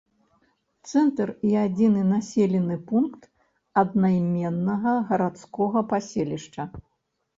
[0.91, 3.29] Цэнтр і адзіны населены пункт
[3.85, 6.63] аднайменнага гарадскога паселішча.